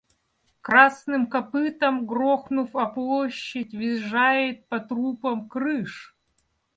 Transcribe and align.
Красным 0.61 1.27
копытом 1.27 2.07
грохнув 2.07 2.75
о 2.75 2.87
площадь, 2.87 3.71
въезжает 3.75 4.67
по 4.67 4.79
трупам 4.79 5.47
крыш! 5.47 6.17